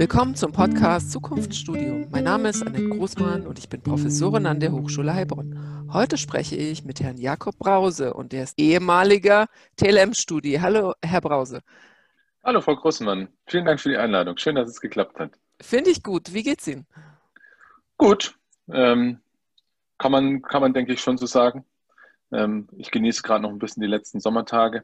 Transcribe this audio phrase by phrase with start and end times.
[0.00, 2.06] Willkommen zum Podcast Zukunftsstudio.
[2.10, 5.90] Mein Name ist Annette Großmann und ich bin Professorin an der Hochschule Heilbronn.
[5.92, 10.54] Heute spreche ich mit Herrn Jakob Brause und der ist ehemaliger TLM-Studi.
[10.54, 11.60] Hallo, Herr Brause.
[12.42, 13.28] Hallo, Frau Großmann.
[13.44, 14.38] Vielen Dank für die Einladung.
[14.38, 15.32] Schön, dass es geklappt hat.
[15.60, 16.32] Finde ich gut.
[16.32, 16.86] Wie geht's Ihnen?
[17.98, 18.38] Gut.
[18.72, 19.20] Ähm,
[19.98, 21.66] kann, man, kann man, denke ich, schon so sagen.
[22.32, 24.82] Ähm, ich genieße gerade noch ein bisschen die letzten Sommertage.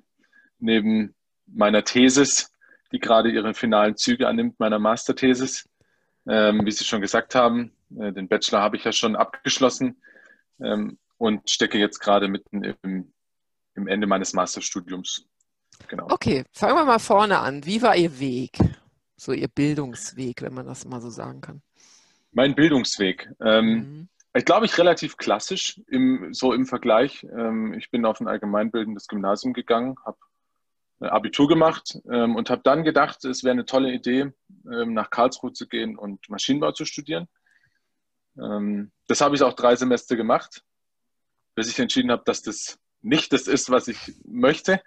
[0.59, 1.15] Neben
[1.47, 2.53] meiner Thesis,
[2.93, 5.69] die gerade ihre finalen Züge annimmt, meiner Masterthesis.
[6.29, 10.03] Ähm, wie Sie schon gesagt haben, äh, den Bachelor habe ich ja schon abgeschlossen
[10.61, 13.13] ähm, und stecke jetzt gerade mitten im,
[13.75, 15.25] im Ende meines Masterstudiums.
[15.89, 16.07] Genau.
[16.11, 17.65] Okay, fangen wir mal vorne an.
[17.65, 18.59] Wie war Ihr Weg?
[19.17, 21.63] So Ihr Bildungsweg, wenn man das mal so sagen kann.
[22.33, 23.31] Mein Bildungsweg.
[23.41, 24.09] Ähm, mhm.
[24.35, 27.25] Ich glaube, ich relativ klassisch im, so im Vergleich.
[27.25, 30.19] Ähm, ich bin auf ein allgemeinbildendes Gymnasium gegangen, habe
[31.01, 34.33] Abitur gemacht ähm, und habe dann gedacht, es wäre eine tolle Idee,
[34.71, 37.29] ähm, nach Karlsruhe zu gehen und Maschinenbau zu studieren.
[38.39, 40.63] Ähm, das habe ich auch drei Semester gemacht,
[41.55, 44.83] bis ich entschieden habe, dass das nicht das ist, was ich möchte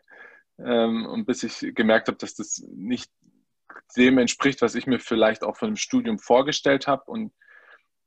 [0.57, 3.11] ähm, und bis ich gemerkt habe, dass das nicht
[3.95, 7.33] dem entspricht, was ich mir vielleicht auch von dem Studium vorgestellt habe und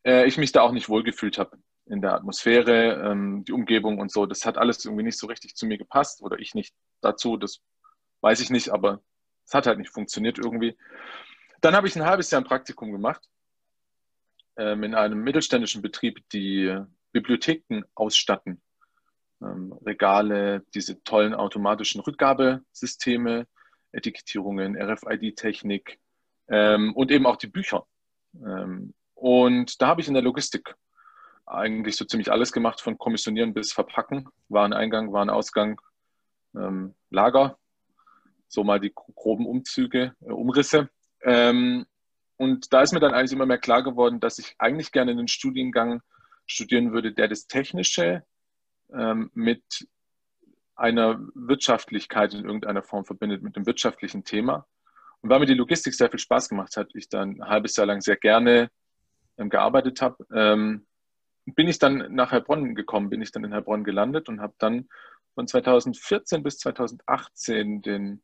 [0.05, 4.13] äh, ich mich da auch nicht wohlgefühlt habe in der Atmosphäre, ähm, die Umgebung und
[4.13, 4.27] so.
[4.27, 7.37] Das hat alles irgendwie nicht so richtig zu mir gepasst oder ich nicht dazu.
[7.37, 7.61] Das
[8.23, 9.03] Weiß ich nicht, aber
[9.45, 10.79] es hat halt nicht funktioniert irgendwie.
[11.61, 13.21] Dann habe ich ein halbes Jahr ein Praktikum gemacht
[14.57, 16.77] ähm, in einem mittelständischen Betrieb, die
[17.11, 18.63] Bibliotheken ausstatten.
[19.43, 23.47] Ähm, Regale, diese tollen automatischen Rückgabesysteme,
[23.91, 25.99] Etikettierungen, RFID-Technik
[26.49, 27.87] ähm, und eben auch die Bücher.
[28.37, 30.75] Ähm, und da habe ich in der Logistik
[31.45, 34.29] eigentlich so ziemlich alles gemacht, von Kommissionieren bis Verpacken.
[34.49, 35.81] Wareneingang, Warenausgang,
[36.55, 37.59] ähm, Lager
[38.53, 40.91] so mal die groben Umzüge, äh, Umrisse.
[41.23, 41.87] Ähm,
[42.37, 45.29] und da ist mir dann eigentlich immer mehr klar geworden, dass ich eigentlich gerne einen
[45.29, 46.03] Studiengang
[46.47, 48.25] studieren würde, der das Technische
[48.93, 49.63] ähm, mit
[50.75, 54.67] einer Wirtschaftlichkeit in irgendeiner Form verbindet, mit dem wirtschaftlichen Thema.
[55.21, 57.87] Und weil mir die Logistik sehr viel Spaß gemacht hat, ich dann ein halbes Jahr
[57.87, 58.71] lang sehr gerne
[59.39, 60.87] ähm, gearbeitet habe, ähm,
[61.47, 64.89] bin ich dann nach Heilbronn gekommen, bin ich dann in Heilbronn gelandet und habe dann
[65.35, 68.23] von 2014 bis 2018 den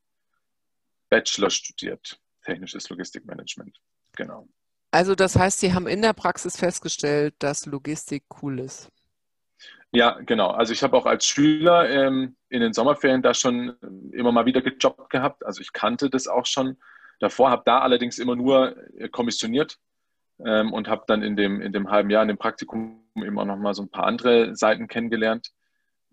[1.08, 3.78] Bachelor studiert, technisches Logistikmanagement.
[4.16, 4.48] Genau.
[4.90, 8.90] Also das heißt, Sie haben in der Praxis festgestellt, dass Logistik cool ist.
[9.90, 10.50] Ja, genau.
[10.50, 13.76] Also ich habe auch als Schüler ähm, in den Sommerferien da schon
[14.12, 15.44] immer mal wieder gejobbt gehabt.
[15.46, 16.76] Also ich kannte das auch schon
[17.20, 19.78] davor, habe da allerdings immer nur äh, kommissioniert
[20.44, 23.56] ähm, und habe dann in dem, in dem halben Jahr in dem Praktikum immer noch
[23.56, 25.52] mal so ein paar andere Seiten kennengelernt.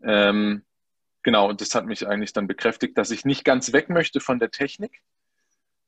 [0.03, 0.63] Ähm,
[1.25, 4.37] Genau, und das hat mich eigentlich dann bekräftigt, dass ich nicht ganz weg möchte von
[4.37, 5.01] der Technik,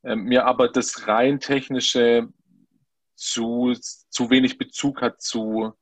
[0.01, 2.27] äh, mir aber das rein technische
[3.13, 3.75] zu,
[4.09, 5.73] zu wenig Bezug hat zu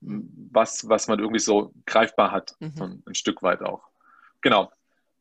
[0.00, 2.72] was, was man irgendwie so greifbar hat, mhm.
[2.76, 3.88] so ein, ein Stück weit auch.
[4.40, 4.70] Genau.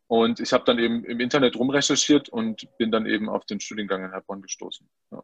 [0.06, 4.06] Und ich habe dann eben im Internet rumrecherchiert und bin dann eben auf den Studiengang
[4.06, 4.88] in Heilbronn gestoßen.
[5.09, 5.24] Ja.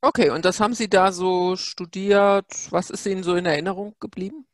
[0.00, 2.46] Okay, und das haben Sie da so studiert.
[2.70, 4.46] Was ist Ihnen so in Erinnerung geblieben?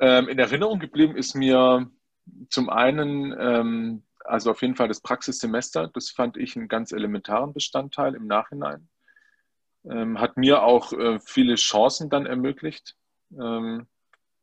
[0.00, 1.88] Ähm, in Erinnerung geblieben ist mir
[2.48, 7.52] zum einen, ähm, also auf jeden Fall das Praxissemester, das fand ich einen ganz elementaren
[7.52, 8.88] Bestandteil im Nachhinein.
[9.84, 12.96] Ähm, hat mir auch äh, viele Chancen dann ermöglicht.
[13.32, 13.86] Ähm,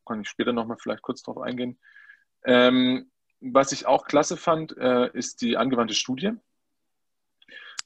[0.06, 1.80] kann ich später nochmal vielleicht kurz darauf eingehen.
[2.44, 6.32] Ähm, was ich auch klasse fand, äh, ist die angewandte Studie.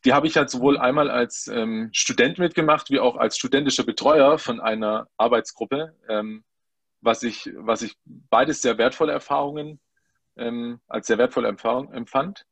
[0.04, 4.38] Die habe ich halt sowohl einmal als ähm, Student mitgemacht, wie auch als studentischer Betreuer
[4.38, 6.44] von einer Arbeitsgruppe, ähm,
[7.02, 9.80] was, ich, was ich beides sehr wertvolle Erfahrungen
[10.38, 12.46] ähm, als sehr Erfahrung empfand.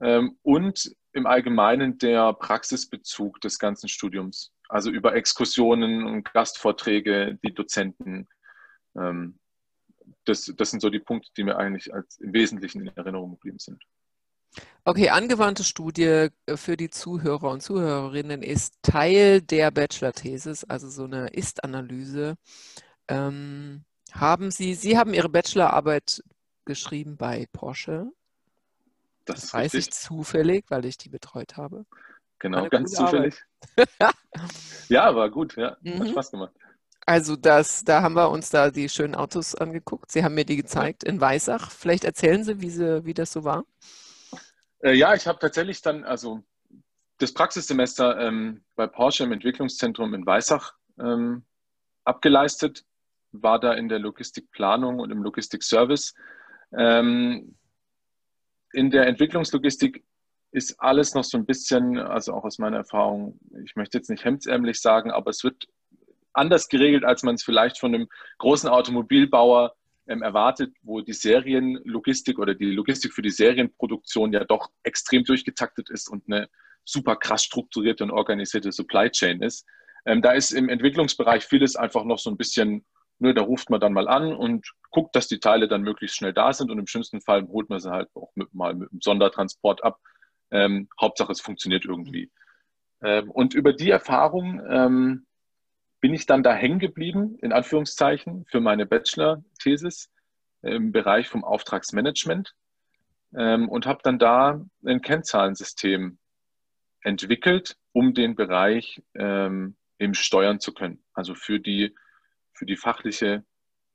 [0.00, 7.54] Ähm, und im Allgemeinen der Praxisbezug des ganzen Studiums, also über Exkursionen und Gastvorträge, die
[7.54, 8.28] Dozenten.
[8.96, 9.38] Ähm,
[10.24, 13.58] das, das sind so die Punkte, die mir eigentlich als im Wesentlichen in Erinnerung geblieben
[13.58, 13.82] sind.
[14.84, 21.04] Okay, angewandte Studie äh, für die Zuhörer und Zuhörerinnen ist Teil der Bachelor-Thesis, also so
[21.04, 22.36] eine Ist-Analyse.
[23.08, 26.22] Ähm, haben Sie, Sie haben Ihre Bachelorarbeit
[26.64, 28.10] geschrieben bei Porsche.
[29.24, 29.80] Das, das weiß richtig.
[29.80, 31.86] ich zufällig, weil ich die betreut habe.
[32.38, 33.36] Genau, ganz zufällig.
[34.88, 35.76] ja, war gut, ja.
[35.82, 36.00] Mhm.
[36.00, 36.52] Hat Spaß gemacht.
[37.06, 40.10] Also das, da haben wir uns da die schönen Autos angeguckt.
[40.10, 41.70] Sie haben mir die gezeigt in Weissach.
[41.70, 43.64] Vielleicht erzählen Sie, wie, sie, wie das so war.
[44.82, 46.42] Äh, ja, ich habe tatsächlich dann, also
[47.18, 51.44] das Praxissemester ähm, bei Porsche im Entwicklungszentrum in Weissach ähm,
[52.04, 52.84] abgeleistet,
[53.32, 56.14] war da in der Logistikplanung und im Logistikservice
[56.76, 57.56] ähm,
[58.72, 60.04] in der Entwicklungslogistik
[60.50, 64.24] ist alles noch so ein bisschen, also auch aus meiner Erfahrung, ich möchte jetzt nicht
[64.24, 65.66] hemdsärmlich sagen, aber es wird
[66.32, 68.08] anders geregelt, als man es vielleicht von einem
[68.38, 69.74] großen Automobilbauer
[70.06, 75.90] ähm, erwartet, wo die Serienlogistik oder die Logistik für die Serienproduktion ja doch extrem durchgetaktet
[75.90, 76.48] ist und eine
[76.84, 79.66] super krass strukturierte und organisierte Supply Chain ist.
[80.04, 82.84] Ähm, da ist im Entwicklungsbereich vieles einfach noch so ein bisschen,
[83.22, 86.32] nur da ruft man dann mal an und guckt, dass die Teile dann möglichst schnell
[86.32, 89.00] da sind und im schlimmsten Fall holt man sie halt auch mit, mal mit einem
[89.00, 90.00] Sondertransport ab.
[90.50, 92.30] Ähm, Hauptsache, es funktioniert irgendwie.
[93.02, 95.26] Ähm, und über die Erfahrung ähm,
[96.00, 100.10] bin ich dann da hängen geblieben, in Anführungszeichen, für meine Bachelor-Thesis
[100.62, 102.54] im Bereich vom Auftragsmanagement
[103.36, 106.18] ähm, und habe dann da ein Kennzahlensystem
[107.02, 111.02] entwickelt, um den Bereich ähm, eben steuern zu können.
[111.14, 111.94] Also für die,
[112.62, 113.44] für die fachliche,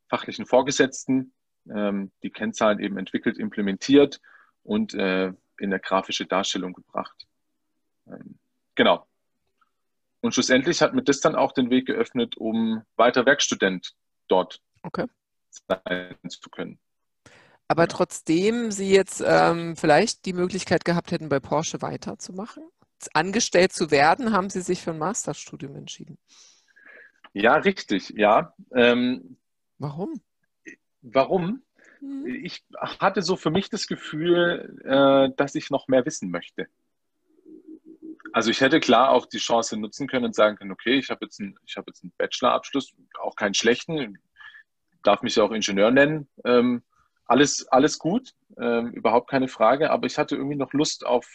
[0.10, 1.32] fachlichen Vorgesetzten
[1.74, 4.20] ähm, die Kennzahlen eben entwickelt, implementiert
[4.62, 7.16] und äh, in der grafische Darstellung gebracht.
[8.08, 8.38] Ähm,
[8.76, 9.08] genau.
[10.20, 13.96] Und schlussendlich hat mir das dann auch den Weg geöffnet, um weiter Werkstudent
[14.28, 15.06] dort okay.
[15.70, 16.78] sein zu können.
[17.70, 17.88] Aber ja.
[17.88, 22.68] trotzdem Sie jetzt ähm, vielleicht die Möglichkeit gehabt hätten, bei Porsche weiterzumachen?
[23.14, 26.18] Angestellt zu werden, haben Sie sich für ein Masterstudium entschieden.
[27.34, 28.54] Ja, richtig, ja.
[28.74, 29.38] Ähm,
[29.78, 30.22] warum?
[31.02, 31.64] Warum?
[32.02, 32.26] Mhm.
[32.44, 36.68] Ich hatte so für mich das Gefühl, äh, dass ich noch mehr wissen möchte.
[38.34, 41.26] Also ich hätte klar auch die Chance nutzen können und sagen können, okay, ich habe
[41.26, 44.20] jetzt, einen, ich habe jetzt einen Bachelorabschluss, auch keinen schlechten,
[45.04, 46.28] darf mich ja auch Ingenieur nennen.
[46.44, 46.84] Ähm,
[47.26, 51.28] alles, alles gut, ähm, überhaupt keine Frage, aber ich hatte irgendwie noch Lust auf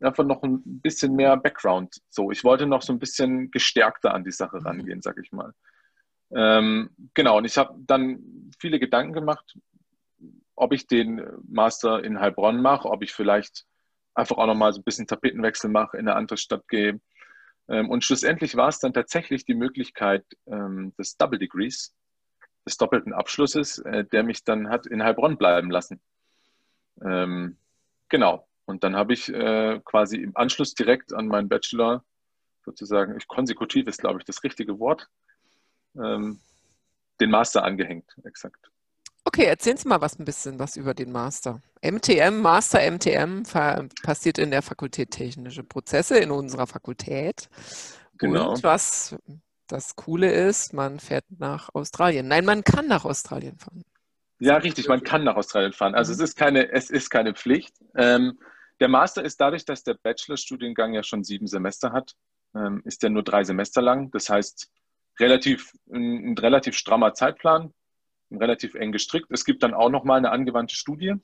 [0.00, 2.00] einfach noch ein bisschen mehr Background.
[2.10, 4.66] So, ich wollte noch so ein bisschen gestärkter an die Sache mhm.
[4.66, 5.52] rangehen, sag ich mal.
[6.30, 9.56] Ähm, genau, und ich habe dann viele Gedanken gemacht,
[10.56, 13.66] ob ich den Master in Heilbronn mache, ob ich vielleicht
[14.14, 17.00] einfach auch nochmal so ein bisschen Tapetenwechsel mache, in eine andere Stadt gehe.
[17.68, 21.94] Ähm, und schlussendlich war es dann tatsächlich die Möglichkeit ähm, des Double Degrees,
[22.66, 26.00] des doppelten Abschlusses, äh, der mich dann hat in Heilbronn bleiben lassen.
[27.02, 27.56] Ähm,
[28.08, 28.46] genau.
[28.66, 32.04] Und dann habe ich äh, quasi im Anschluss direkt an meinen Bachelor
[32.64, 35.08] sozusagen, ich, konsekutiv ist, glaube ich, das richtige Wort,
[35.96, 38.70] den Master angehängt, exakt.
[39.24, 41.60] Okay, erzählen Sie mal was ein bisschen was über den Master.
[41.82, 43.44] MTM, Master MTM
[44.02, 47.48] passiert in der Fakultät Technische Prozesse in unserer Fakultät.
[48.18, 48.52] Genau.
[48.52, 49.16] Und was
[49.66, 52.28] das Coole ist, man fährt nach Australien.
[52.28, 53.82] Nein, man kann nach Australien fahren.
[54.40, 55.94] Ja, richtig, man kann nach Australien fahren.
[55.94, 56.16] Also mhm.
[56.16, 57.74] es ist keine, es ist keine Pflicht.
[57.96, 58.38] Ähm,
[58.80, 62.14] der Master ist dadurch, dass der Bachelorstudiengang ja schon sieben Semester hat,
[62.54, 64.10] ähm, ist der nur drei Semester lang.
[64.10, 64.70] Das heißt,
[65.20, 67.72] relativ, ein, ein relativ strammer Zeitplan
[68.30, 69.28] relativ eng gestrickt.
[69.30, 71.14] Es gibt dann auch noch mal eine angewandte Studie.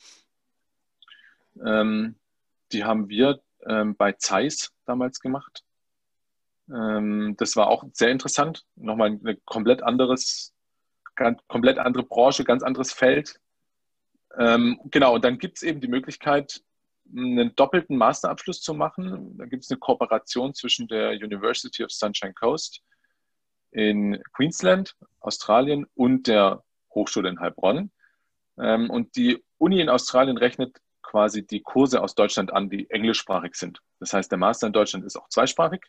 [1.65, 2.17] Ähm,
[2.73, 5.65] die haben wir ähm, bei Zeiss damals gemacht.
[6.69, 8.65] Ähm, das war auch sehr interessant.
[8.77, 10.55] Nochmal ein komplett anderes,
[11.17, 13.41] ganz, komplett andere Branche, ganz anderes Feld.
[14.39, 16.63] Ähm, genau, und dann gibt es eben die Möglichkeit,
[17.17, 19.37] einen doppelten Masterabschluss zu machen.
[19.39, 22.83] Da gibt es eine Kooperation zwischen der University of Sunshine Coast
[23.73, 26.63] in Queensland, Australien und der
[26.95, 27.91] Hochschule in Heilbronn.
[28.59, 33.55] Ähm, und die Uni in Australien rechnet quasi die Kurse aus Deutschland an, die englischsprachig
[33.55, 33.81] sind.
[33.99, 35.83] Das heißt, der Master in Deutschland ist auch zweisprachig.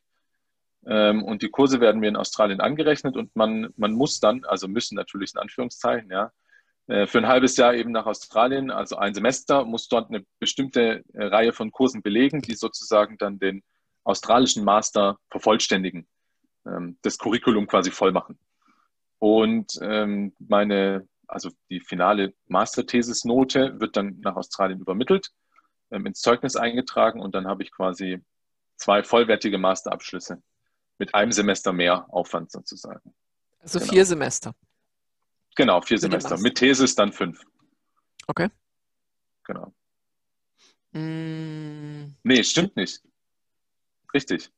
[0.85, 4.67] Ähm, und die Kurse werden mir in Australien angerechnet und man, man muss dann, also
[4.67, 6.31] müssen natürlich in Anführungszeichen, ja,
[7.07, 11.25] für ein halbes Jahr eben nach Australien, also ein Semester, muss dort eine bestimmte äh,
[11.25, 13.63] Reihe von Kursen belegen, die sozusagen dann den
[14.03, 16.07] australischen Master vervollständigen,
[16.65, 18.37] ähm, das Curriculum quasi voll machen.
[19.19, 25.29] Und ähm, meine, also die finale Masterthesis-Note wird dann nach Australien übermittelt,
[25.91, 28.21] ähm, ins Zeugnis eingetragen und dann habe ich quasi
[28.75, 30.41] zwei vollwertige Masterabschlüsse
[30.97, 33.13] mit einem Semester mehr Aufwand sozusagen.
[33.59, 33.91] Also genau.
[33.91, 34.55] vier Semester.
[35.55, 36.37] Genau, vier Semester.
[36.37, 37.41] Mit Thesis dann fünf.
[38.27, 38.49] Okay.
[39.43, 39.73] Genau.
[40.93, 42.15] Mm.
[42.23, 43.01] Nee, stimmt nicht.
[44.13, 44.49] Richtig.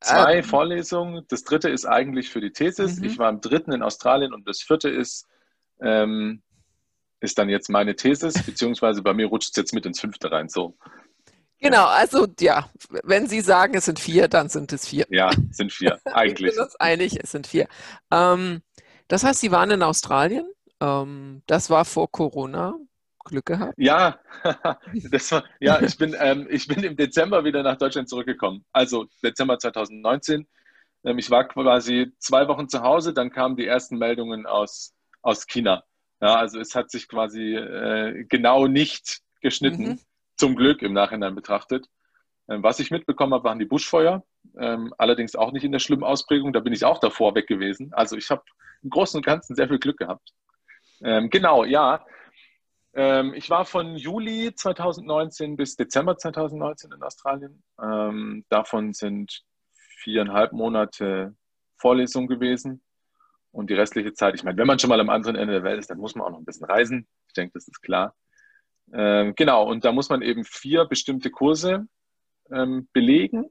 [0.00, 1.24] Zwei ähm, Vorlesungen.
[1.28, 2.98] Das dritte ist eigentlich für die Thesis.
[2.98, 3.04] Mhm.
[3.04, 5.28] Ich war im dritten in Australien und das vierte ist,
[5.82, 6.42] ähm,
[7.20, 10.48] ist dann jetzt meine Thesis, beziehungsweise bei mir rutscht es jetzt mit ins fünfte rein.
[10.48, 10.76] So.
[11.58, 12.70] Genau, also ja,
[13.04, 15.06] wenn Sie sagen, es sind vier, dann sind es vier.
[15.10, 16.48] Ja, sind vier, eigentlich.
[16.52, 17.68] ich bin uns einig, es sind vier.
[18.10, 18.62] Ähm,
[19.10, 20.48] das heißt, Sie waren in Australien.
[20.80, 22.74] Ähm, das war vor Corona.
[23.24, 23.74] Glück gehabt?
[23.76, 24.18] Ja,
[25.10, 28.64] das war, ja ich, bin, ähm, ich bin im Dezember wieder nach Deutschland zurückgekommen.
[28.72, 30.46] Also Dezember 2019.
[31.04, 35.46] Ähm, ich war quasi zwei Wochen zu Hause, dann kamen die ersten Meldungen aus, aus
[35.46, 35.84] China.
[36.20, 40.00] Ja, also es hat sich quasi äh, genau nicht geschnitten, mhm.
[40.36, 41.88] zum Glück im Nachhinein betrachtet.
[42.48, 44.24] Ähm, was ich mitbekommen habe, waren die Buschfeuer,
[44.58, 46.52] ähm, allerdings auch nicht in der schlimmen Ausprägung.
[46.52, 47.92] Da bin ich auch davor weg gewesen.
[47.92, 48.42] Also ich habe
[48.82, 50.32] im Großen und Ganzen sehr viel Glück gehabt.
[51.02, 52.04] Ähm, genau, ja.
[52.92, 57.62] Ähm, ich war von Juli 2019 bis Dezember 2019 in Australien.
[57.80, 59.42] Ähm, davon sind
[60.02, 61.34] viereinhalb Monate
[61.76, 62.82] Vorlesung gewesen.
[63.52, 65.80] Und die restliche Zeit, ich meine, wenn man schon mal am anderen Ende der Welt
[65.80, 67.08] ist, dann muss man auch noch ein bisschen reisen.
[67.26, 68.14] Ich denke, das ist klar.
[68.92, 71.86] Ähm, genau, und da muss man eben vier bestimmte Kurse
[72.52, 73.50] ähm, belegen,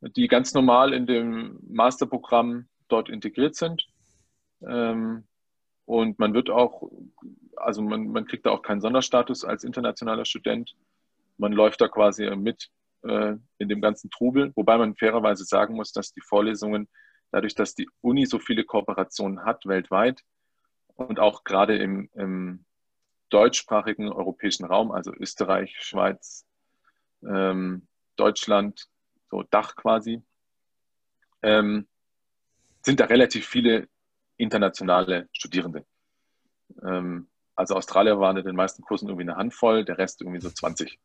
[0.00, 3.86] die ganz normal in dem Masterprogramm dort integriert sind.
[4.66, 5.24] Ähm,
[5.84, 6.90] und man wird auch,
[7.56, 10.74] also man, man kriegt da auch keinen Sonderstatus als internationaler Student.
[11.36, 12.70] Man läuft da quasi mit
[13.02, 16.88] äh, in dem ganzen Trubel, wobei man fairerweise sagen muss, dass die Vorlesungen,
[17.32, 20.20] dadurch, dass die Uni so viele Kooperationen hat weltweit
[20.94, 22.64] und auch gerade im, im
[23.30, 26.44] deutschsprachigen europäischen Raum, also Österreich, Schweiz,
[27.22, 28.86] ähm, Deutschland,
[29.30, 30.22] so Dach quasi,
[31.42, 31.86] ähm,
[32.82, 33.88] sind da relativ viele
[34.36, 35.84] internationale Studierende.
[36.82, 40.50] Ähm, also Australier waren in den meisten Kursen irgendwie eine Handvoll, der Rest irgendwie so
[40.50, 40.98] 20.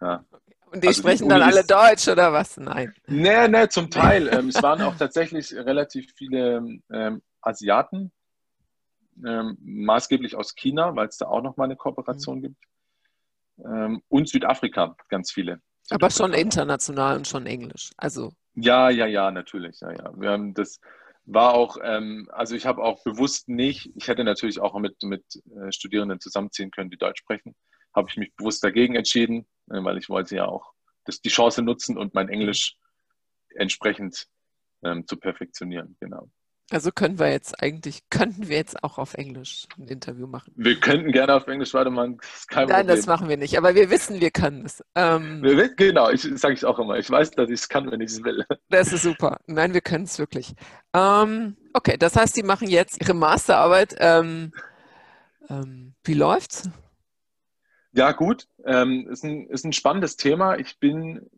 [0.00, 0.24] Ja.
[0.72, 2.56] Und die also sprechen die dann alle Deutsch oder was?
[2.56, 2.94] Nein.
[3.06, 4.28] Nee, nee, zum Teil.
[4.28, 8.10] ähm, es waren auch tatsächlich relativ viele ähm, Asiaten,
[9.24, 12.42] ähm, maßgeblich aus China, weil es da auch noch mal eine Kooperation mhm.
[12.42, 12.64] gibt.
[13.64, 15.60] Ähm, und Südafrika, ganz viele.
[15.90, 17.90] Aber schon international und schon Englisch.
[17.96, 18.32] Also.
[18.54, 19.80] Ja, ja, ja, natürlich.
[19.80, 20.12] Ja, ja.
[20.18, 20.80] Wir haben das
[21.26, 25.24] war auch, ähm, also ich habe auch bewusst nicht, ich hätte natürlich auch mit, mit
[25.56, 27.54] äh, Studierenden zusammenziehen können, die Deutsch sprechen,
[27.94, 30.72] habe ich mich bewusst dagegen entschieden, äh, weil ich wollte ja auch
[31.04, 32.76] das, die Chance nutzen und mein Englisch
[33.56, 34.26] entsprechend
[34.84, 36.30] ähm, zu perfektionieren, genau.
[36.70, 40.52] Also können wir jetzt eigentlich, könnten wir jetzt auch auf Englisch ein Interview machen?
[40.56, 42.86] Wir könnten gerne auf Englisch weitermachen, das Nein, Problem.
[42.88, 44.84] das machen wir nicht, aber wir wissen, wir können es.
[44.96, 45.42] Ähm,
[45.76, 46.98] genau, ich sage ich auch immer.
[46.98, 48.44] Ich weiß, dass ich es kann, wenn ich es will.
[48.68, 49.38] Das ist super.
[49.46, 50.54] Nein, wir können es wirklich.
[50.92, 53.94] Ähm, okay, das heißt, Sie machen jetzt Ihre Masterarbeit.
[53.98, 54.52] Ähm,
[55.48, 56.68] ähm wie läuft's?
[57.92, 58.48] Ja, gut.
[58.64, 60.56] Ähm, ist, ein, ist ein spannendes Thema.
[60.58, 61.30] Ich bin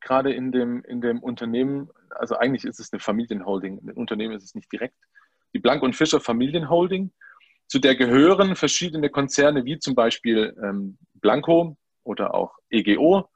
[0.00, 4.44] gerade in dem, in dem Unternehmen, also eigentlich ist es eine Familienholding, ein Unternehmen ist
[4.44, 4.96] es nicht direkt,
[5.54, 7.12] die Blank und Fischer Familienholding,
[7.68, 13.28] zu der gehören verschiedene Konzerne wie zum Beispiel ähm, Blanco oder auch EGO.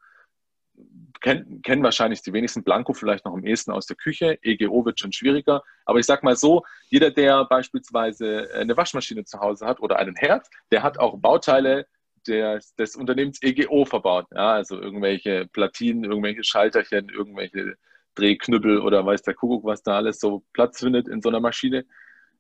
[1.21, 4.39] Ken, kennen wahrscheinlich die wenigsten Blanco vielleicht noch am ehesten aus der Küche.
[4.43, 5.63] EGO wird schon schwieriger.
[5.85, 10.17] Aber ich sage mal so, jeder, der beispielsweise eine Waschmaschine zu Hause hat oder einen
[10.17, 11.87] Herd, der hat auch Bauteile
[12.27, 14.27] des, des Unternehmens EGO verbaut.
[14.33, 17.75] Ja, also irgendwelche Platinen, irgendwelche Schalterchen, irgendwelche
[18.15, 21.85] Drehknüppel oder weiß der Kuckuck, was da alles so Platz findet in so einer Maschine.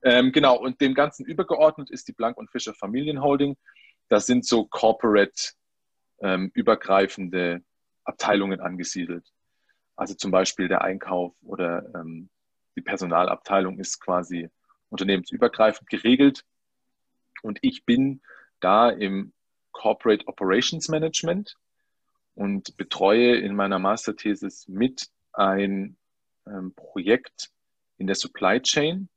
[0.02, 3.56] Ähm, genau, und dem Ganzen übergeordnet ist die Blank und Fischer Familienholding.
[4.08, 5.52] Das sind so corporate
[6.20, 7.62] ähm, übergreifende
[8.04, 9.26] Abteilungen angesiedelt.
[9.96, 12.30] Also zum Beispiel der Einkauf oder ähm,
[12.76, 14.48] die Personalabteilung ist quasi
[14.88, 16.44] unternehmensübergreifend geregelt.
[17.42, 18.22] Und ich bin
[18.60, 19.32] da im
[19.72, 21.56] Corporate Operations Management
[22.34, 25.96] und betreue in meiner Masterthesis mit ein
[26.46, 27.50] ähm, Projekt
[27.98, 29.08] in der Supply Chain,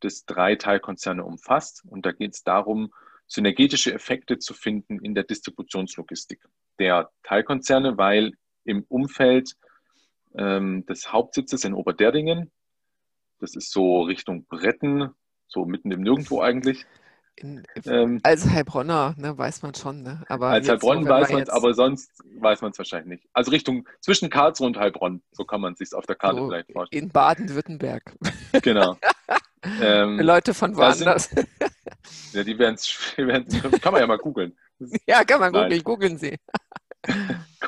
[0.00, 1.84] das drei Teilkonzerne umfasst.
[1.86, 2.92] Und da geht es darum,
[3.26, 6.46] synergetische Effekte zu finden in der Distributionslogistik
[6.78, 8.32] der Teilkonzerne, weil
[8.64, 9.56] im Umfeld
[10.34, 12.50] ähm, des Hauptsitzes in Oberderdingen,
[13.38, 15.10] das ist so Richtung Bretten,
[15.46, 16.86] so mitten im Nirgendwo eigentlich,
[17.36, 20.02] in, ähm, als Heilbronner ne, weiß man schon.
[20.02, 20.22] Ne?
[20.28, 23.30] Aber als Heilbronn weiß man es, aber sonst weiß man es wahrscheinlich nicht.
[23.32, 26.48] Also Richtung zwischen Karlsruhe und Heilbronn, so kann man es sich auf der Karte so
[26.48, 27.04] vielleicht vorstellen.
[27.04, 28.14] In Baden-Württemberg.
[28.62, 28.96] Genau.
[29.80, 31.30] ähm, Leute von woanders.
[31.30, 31.48] Sind,
[32.32, 33.14] ja, die werden es,
[33.80, 34.56] kann man ja mal googeln.
[35.06, 36.36] Ja, kann man googeln, googeln Sie.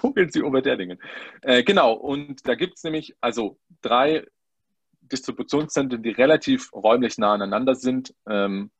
[0.01, 0.99] googeln Sie Oberderdingen.
[1.43, 4.27] Äh, genau, und da gibt es nämlich also drei
[5.01, 8.15] Distributionszentren, die relativ räumlich nah aneinander sind.
[8.29, 8.71] Ähm,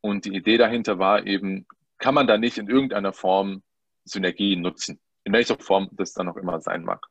[0.00, 1.66] und die Idee dahinter war eben,
[1.98, 3.62] kann man da nicht in irgendeiner Form
[4.04, 5.00] Synergien nutzen?
[5.24, 7.06] In welcher Form das dann auch immer sein mag.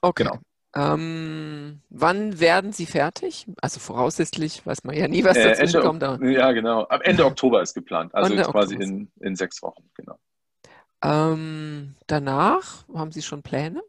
[0.00, 0.24] Okay.
[0.24, 0.38] Genau.
[0.74, 3.46] Ähm, wann werden Sie fertig?
[3.60, 6.04] Also voraussichtlich weiß man ja nie, was äh, dazwischen Ende, kommt.
[6.04, 6.24] Aber...
[6.28, 6.86] Ja, genau.
[6.88, 8.14] Am Ende Oktober ist geplant.
[8.14, 10.18] Also jetzt quasi in, in sechs Wochen, genau.
[11.02, 13.82] Ähm, danach haben Sie schon Pläne?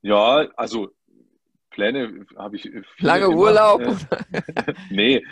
[0.00, 0.90] Ja, also
[1.70, 2.70] Pläne habe ich.
[2.98, 3.36] Lange immer.
[3.36, 3.82] Urlaub?
[3.82, 5.26] Äh, nee,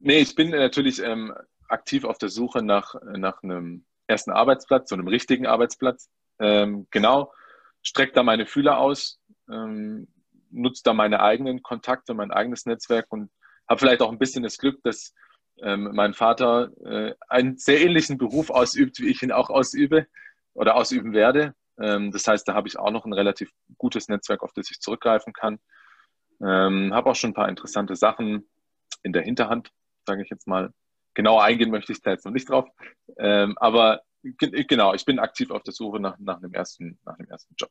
[0.00, 1.34] nee, ich bin natürlich ähm,
[1.68, 6.10] aktiv auf der Suche nach, nach einem ersten Arbeitsplatz, so einem richtigen Arbeitsplatz.
[6.40, 7.32] Ähm, genau,
[7.82, 10.08] strecke da meine Fühler aus, ähm,
[10.50, 13.30] nutze da meine eigenen Kontakte, mein eigenes Netzwerk und
[13.68, 15.14] habe vielleicht auch ein bisschen das Glück, dass
[15.62, 20.06] ähm, mein Vater äh, einen sehr ähnlichen Beruf ausübt, wie ich ihn auch ausübe
[20.54, 21.54] oder ausüben werde.
[21.78, 24.80] Ähm, das heißt, da habe ich auch noch ein relativ gutes Netzwerk, auf das ich
[24.80, 25.60] zurückgreifen kann.
[26.42, 28.48] Ähm, habe auch schon ein paar interessante Sachen
[29.02, 29.70] in der Hinterhand,
[30.06, 30.72] sage ich jetzt mal.
[31.14, 32.68] Genau eingehen möchte ich da jetzt noch nicht drauf.
[33.18, 37.28] Ähm, aber genau, ich bin aktiv auf der Suche nach, nach, einem, ersten, nach einem
[37.28, 37.70] ersten Job.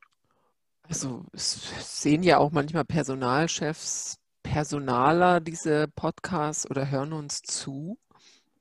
[0.83, 7.97] Also es sehen ja auch manchmal Personalchefs, Personaler diese Podcasts oder hören uns zu.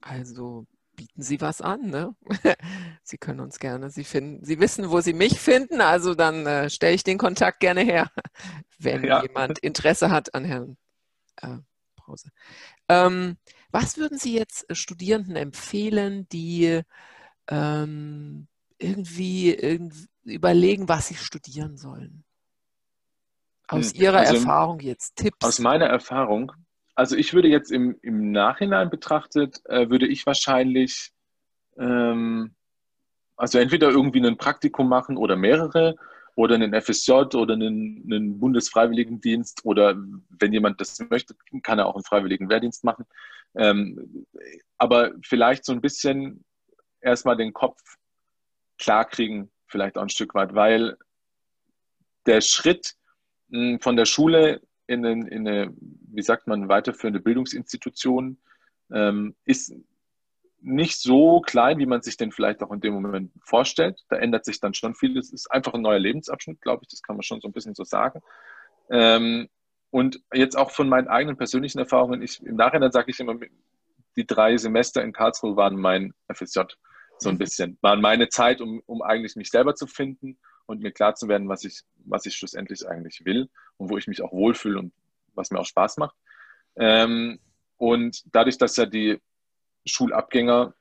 [0.00, 0.66] Also
[0.98, 1.86] bieten Sie was an.
[1.86, 2.14] Ne?
[3.02, 6.68] Sie können uns gerne, Sie finden, Sie wissen, wo Sie mich finden, also dann äh,
[6.68, 8.10] stelle ich den Kontakt gerne her,
[8.78, 9.22] wenn ja.
[9.22, 10.76] jemand Interesse hat an Herrn
[11.36, 11.58] äh,
[11.96, 12.30] Brause.
[12.88, 13.36] Ähm,
[13.70, 16.82] was würden Sie jetzt Studierenden empfehlen, die
[17.48, 18.48] ähm,
[18.78, 22.24] irgendwie, irgendwie überlegen, was sie studieren sollen?
[23.66, 25.44] Aus hm, Ihrer also, Erfahrung jetzt, Tipps?
[25.44, 26.52] Aus meiner Erfahrung,
[26.94, 31.12] also ich würde jetzt im, im Nachhinein betrachtet, äh, würde ich wahrscheinlich,
[31.76, 32.54] ähm,
[33.36, 35.96] also entweder irgendwie ein Praktikum machen oder mehrere
[36.38, 39.96] oder einen FSJ oder einen, einen Bundesfreiwilligendienst oder
[40.28, 43.06] wenn jemand das möchte, kann er auch einen freiwilligen Wehrdienst machen.
[43.56, 44.24] Ähm,
[44.76, 46.44] aber vielleicht so ein bisschen
[47.00, 47.82] erstmal den Kopf
[48.78, 50.96] klarkriegen, vielleicht auch ein Stück weit, weil
[52.26, 52.94] der Schritt
[53.50, 58.38] hm, von der Schule in, eine, in eine, wie sagt man, weiterführende Bildungsinstitution
[58.92, 59.74] ähm, ist
[60.60, 64.00] nicht so klein, wie man sich denn vielleicht auch in dem Moment vorstellt.
[64.08, 65.16] Da ändert sich dann schon viel.
[65.16, 66.88] Es ist einfach ein neuer Lebensabschnitt, glaube ich.
[66.88, 68.20] Das kann man schon so ein bisschen so sagen.
[68.90, 69.48] Ähm,
[69.90, 73.36] und jetzt auch von meinen eigenen persönlichen Erfahrungen, ich, im Nachhinein sage ich immer,
[74.16, 76.60] die drei Semester in Karlsruhe waren mein FSJ
[77.18, 77.38] so ein mhm.
[77.38, 77.78] bisschen.
[77.80, 81.48] Waren meine Zeit, um, um eigentlich mich selber zu finden und mir klar zu werden,
[81.48, 84.92] was ich, was ich schlussendlich eigentlich will und wo ich mich auch wohlfühle und
[85.34, 86.16] was mir auch Spaß macht.
[86.76, 87.38] Ähm,
[87.76, 89.20] und dadurch, dass ja die
[89.88, 90.74] Schulabgänger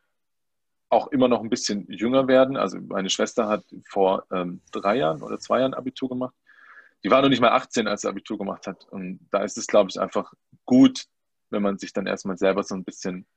[0.90, 5.22] auch immer noch ein bisschen jünger werden, also meine Schwester hat vor ähm, drei Jahren
[5.22, 6.34] oder zwei Jahren Abitur gemacht.
[7.03, 8.86] Die war noch nicht mal 18, als sie Abitur gemacht hat.
[8.90, 10.34] Und da ist es, glaube ich, einfach
[10.66, 11.05] gut,
[11.50, 13.27] wenn man sich dann erstmal selber so ein bisschen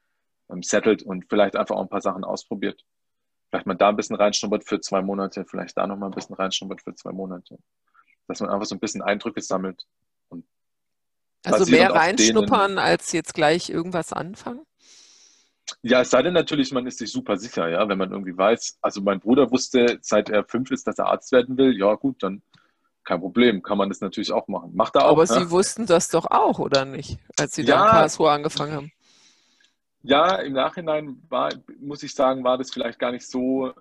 [0.48, 2.84] ähm, settelt und vielleicht einfach auch ein paar Sachen ausprobiert
[3.50, 6.82] vielleicht mal da ein bisschen reinschnuppert für zwei Monate, vielleicht da nochmal ein bisschen reinschnuppert
[6.82, 7.58] für zwei Monate.
[8.28, 9.86] Dass man einfach so ein bisschen Eindrücke sammelt.
[11.44, 14.64] also mehr reinschnuppern, als jetzt gleich irgendwas anfangen?
[15.82, 18.78] Ja, es sei denn natürlich, man ist sich super sicher, ja, wenn man irgendwie weiß,
[18.80, 22.22] also mein Bruder wusste, seit er fünf ist, dass er Arzt werden will, ja gut,
[22.22, 22.42] dann
[23.04, 24.74] kein Problem, kann man das natürlich auch machen.
[24.74, 25.12] Macht er auch.
[25.12, 25.34] Aber ja?
[25.34, 28.92] Sie wussten das doch auch, oder nicht, als Sie ja, dann Karlsruhe angefangen haben?
[30.02, 33.72] Ja, im Nachhinein war, muss ich sagen, war das vielleicht gar nicht so,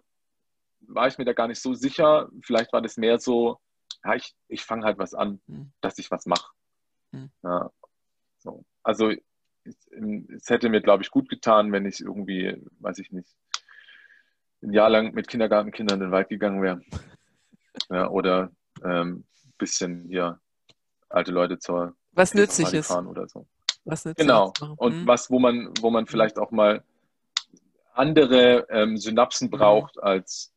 [0.82, 2.30] war ich mir da gar nicht so sicher.
[2.41, 3.60] Vielleicht war das mehr so,
[4.04, 5.71] ja, ich, ich fange halt was an, mhm.
[5.82, 6.52] dass ich was mache.
[7.12, 7.30] Mhm.
[7.43, 7.69] Ja,
[8.39, 8.65] so.
[8.84, 9.13] Also
[9.63, 13.30] es, hätte mir, glaube ich, gut getan, wenn ich irgendwie, weiß ich nicht,
[14.62, 16.82] ein Jahr lang mit Kindergartenkindern in den Wald gegangen wäre.
[17.89, 18.52] Ja, oder
[18.84, 19.24] ein ähm,
[19.58, 20.39] bisschen hier
[21.08, 23.45] alte Leute zur was nützlich ist oder so.
[23.86, 24.52] Was genau.
[24.76, 25.08] Und hm.
[25.08, 26.84] was, wo man, wo man vielleicht auch mal
[27.93, 29.52] andere ähm, Synapsen mhm.
[29.52, 30.04] braucht, mhm.
[30.04, 30.54] als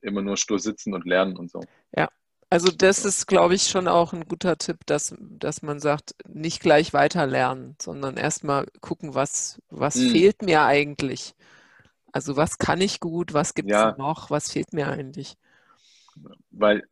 [0.00, 1.60] immer nur stur sitzen und lernen und so.
[1.96, 2.08] Ja,
[2.50, 6.60] also das ist, glaube ich, schon auch ein guter Tipp, dass, dass man sagt, nicht
[6.60, 10.10] gleich weiter lernen, sondern erstmal gucken, was, was mhm.
[10.10, 11.34] fehlt mir eigentlich.
[12.10, 13.94] Also was kann ich gut, was gibt es ja.
[13.98, 15.36] noch, was fehlt mir eigentlich?
[16.50, 16.88] Weil,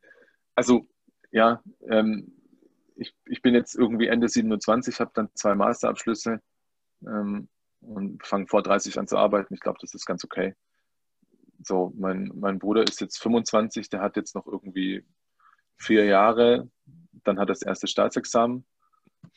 [0.55, 0.87] also
[1.31, 2.33] ja, ähm,
[2.95, 6.41] ich, ich bin jetzt irgendwie Ende 27, habe dann zwei Masterabschlüsse
[7.07, 7.49] ähm,
[7.81, 9.55] und fange vor 30 an zu arbeiten.
[9.55, 10.55] Ich glaube, das ist ganz okay.
[11.63, 15.03] So, mein, mein Bruder ist jetzt 25, der hat jetzt noch irgendwie
[15.77, 16.69] vier Jahre,
[17.25, 18.65] dann hat er das erste Staatsexamen,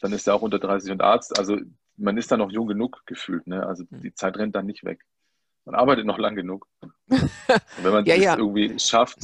[0.01, 1.37] dann ist er auch unter 30 und Arzt.
[1.37, 1.57] Also
[1.97, 3.47] man ist da noch jung genug gefühlt.
[3.47, 3.65] Ne?
[3.65, 4.01] Also hm.
[4.01, 5.01] die Zeit rennt dann nicht weg.
[5.65, 6.67] Man arbeitet noch lang genug.
[7.09, 7.29] Und
[7.83, 8.37] wenn man ja, das ja.
[8.37, 9.19] irgendwie schafft,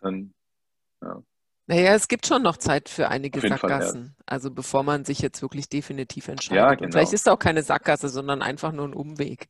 [0.00, 0.32] dann
[1.02, 1.22] ja.
[1.66, 4.02] Naja, es gibt schon noch Zeit für einige Sackgassen.
[4.02, 4.24] Fall, ja.
[4.26, 6.56] Also bevor man sich jetzt wirklich definitiv entscheidet.
[6.56, 6.86] Ja, genau.
[6.86, 9.48] Und vielleicht ist auch keine Sackgasse, sondern einfach nur ein Umweg.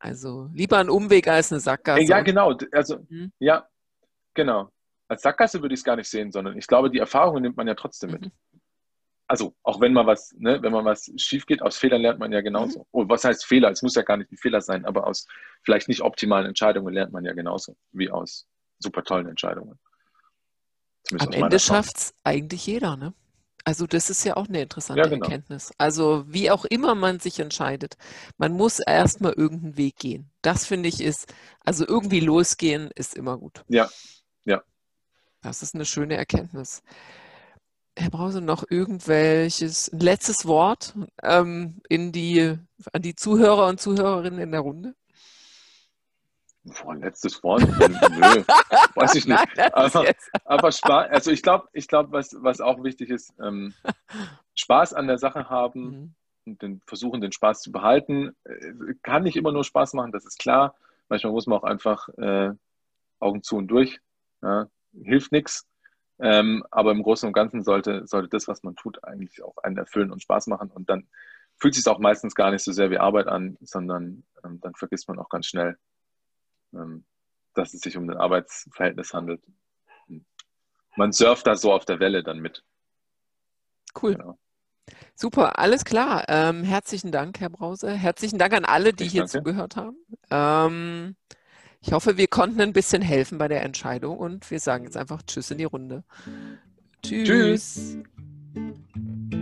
[0.00, 2.02] Also lieber ein Umweg als eine Sackgasse.
[2.02, 2.56] Ja, genau.
[2.72, 3.32] Also, hm?
[3.38, 3.68] ja,
[4.34, 4.70] genau.
[5.08, 7.66] Als Sackgasse würde ich es gar nicht sehen, sondern ich glaube, die Erfahrungen nimmt man
[7.66, 8.22] ja trotzdem mit.
[8.26, 8.32] Mhm.
[9.26, 12.32] Also, auch wenn mal was, ne, wenn mal was schief geht, aus Fehlern lernt man
[12.32, 12.80] ja genauso.
[12.80, 12.84] Mhm.
[12.92, 13.70] Oh, was heißt Fehler?
[13.70, 15.26] Es muss ja gar nicht ein Fehler sein, aber aus
[15.62, 18.46] vielleicht nicht optimalen Entscheidungen lernt man ja genauso wie aus
[18.78, 19.78] super tollen Entscheidungen.
[21.18, 23.14] Am Ende schafft es eigentlich jeder, ne?
[23.64, 25.26] Also das ist ja auch eine interessante ja, genau.
[25.26, 25.72] Erkenntnis.
[25.76, 27.98] Also wie auch immer man sich entscheidet,
[28.38, 30.30] man muss erstmal irgendeinen Weg gehen.
[30.40, 33.64] Das finde ich ist, also irgendwie losgehen ist immer gut.
[33.68, 33.90] Ja.
[35.42, 36.82] Das ist eine schöne Erkenntnis.
[37.96, 42.56] Herr Brause, noch irgendwelches letztes Wort ähm, in die,
[42.92, 44.94] an die Zuhörer und Zuhörerinnen in der Runde?
[46.62, 47.62] Boah, letztes Wort?
[47.62, 48.44] Nö,
[48.94, 49.56] weiß ich nicht.
[49.56, 50.04] Nein, aber,
[50.44, 53.74] aber Spaß, also ich glaube, ich glaub, was, was auch wichtig ist, ähm,
[54.54, 56.14] Spaß an der Sache haben mhm.
[56.46, 58.36] und den, versuchen, den Spaß zu behalten.
[58.44, 60.74] Äh, kann nicht immer nur Spaß machen, das ist klar.
[61.08, 62.50] Manchmal muss man auch einfach äh,
[63.18, 64.00] Augen zu und durch.
[64.42, 65.66] Ja, hilft nichts.
[66.20, 69.76] Ähm, aber im Großen und Ganzen sollte, sollte das, was man tut, eigentlich auch einen
[69.76, 70.70] erfüllen und Spaß machen.
[70.70, 71.06] Und dann
[71.58, 74.74] fühlt es sich auch meistens gar nicht so sehr wie Arbeit an, sondern ähm, dann
[74.74, 75.78] vergisst man auch ganz schnell,
[76.72, 77.04] ähm,
[77.54, 79.40] dass es sich um ein Arbeitsverhältnis handelt.
[80.96, 82.64] Man surft da so auf der Welle dann mit.
[84.00, 84.16] Cool.
[84.16, 84.38] Genau.
[85.14, 86.24] Super, alles klar.
[86.28, 87.90] Ähm, herzlichen Dank, Herr Brause.
[87.92, 89.38] Herzlichen Dank an alle, die ich hier danke.
[89.38, 91.16] zugehört haben.
[91.80, 95.22] Ich hoffe, wir konnten ein bisschen helfen bei der Entscheidung und wir sagen jetzt einfach
[95.22, 96.04] Tschüss in die Runde.
[97.02, 97.96] Tschüss.
[98.54, 99.37] Tschüss.